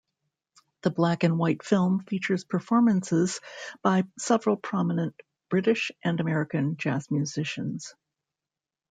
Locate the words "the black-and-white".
0.81-1.61